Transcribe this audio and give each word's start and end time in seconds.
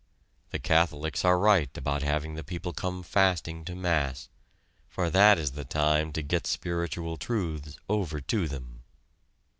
The 0.49 0.57
Catholics 0.57 1.23
are 1.23 1.37
right 1.37 1.69
about 1.77 2.01
having 2.01 2.33
the 2.33 2.43
people 2.43 2.73
come 2.73 3.03
fasting 3.03 3.63
to 3.65 3.75
mass, 3.75 4.29
for 4.89 5.11
that 5.11 5.37
is 5.37 5.51
the 5.51 5.63
time 5.63 6.11
to 6.13 6.23
get 6.23 6.47
spiritual 6.47 7.17
truths 7.17 7.77
over 7.87 8.19
to 8.19 8.47
them! 8.47 8.81